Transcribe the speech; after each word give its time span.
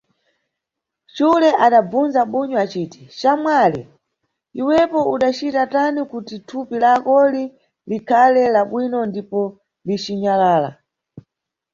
Xule 1.15 1.49
adabzundza 1.65 2.21
bunyu 2.31 2.55
aciti, 2.63 3.01
xamwali 3.19 3.81
iwepo 4.59 4.99
udacita 5.13 5.63
tani 5.73 6.01
kuti 6.11 6.35
thupi 6.47 6.75
lakoli 6.83 7.43
likhale 7.89 8.43
la 8.53 8.61
bwino 8.69 8.99
ndipo 9.09 9.41
lici 9.87 10.13
nyalala? 10.23 10.69